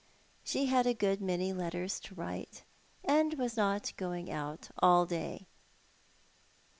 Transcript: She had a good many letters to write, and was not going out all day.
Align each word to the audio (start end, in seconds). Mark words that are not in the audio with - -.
She 0.43 0.65
had 0.65 0.87
a 0.87 0.95
good 0.95 1.21
many 1.21 1.53
letters 1.53 1.99
to 1.99 2.15
write, 2.15 2.63
and 3.03 3.35
was 3.35 3.55
not 3.55 3.93
going 3.97 4.31
out 4.31 4.69
all 4.79 5.05
day. 5.05 5.45